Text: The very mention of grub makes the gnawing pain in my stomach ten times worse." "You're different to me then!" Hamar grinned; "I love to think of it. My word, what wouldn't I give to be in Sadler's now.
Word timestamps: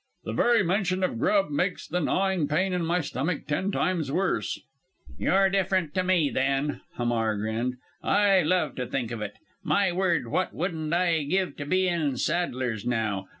The 0.23 0.33
very 0.33 0.63
mention 0.63 1.03
of 1.03 1.19
grub 1.19 1.51
makes 1.51 1.85
the 1.87 1.99
gnawing 2.01 2.47
pain 2.47 2.73
in 2.73 2.83
my 2.83 3.01
stomach 3.01 3.45
ten 3.45 3.71
times 3.71 4.11
worse." 4.11 4.59
"You're 5.19 5.47
different 5.49 5.93
to 5.93 6.03
me 6.03 6.31
then!" 6.31 6.81
Hamar 6.95 7.37
grinned; 7.37 7.75
"I 8.01 8.41
love 8.41 8.73
to 8.77 8.87
think 8.87 9.11
of 9.11 9.21
it. 9.21 9.35
My 9.63 9.91
word, 9.91 10.27
what 10.29 10.55
wouldn't 10.55 10.91
I 10.91 11.21
give 11.21 11.55
to 11.57 11.67
be 11.67 11.87
in 11.87 12.17
Sadler's 12.17 12.83
now. 12.83 13.27